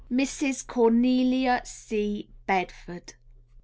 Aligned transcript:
_Mrs. 0.11 0.65
Cornelia 0.65 1.61
C. 1.63 2.27
Bedford. 2.47 3.13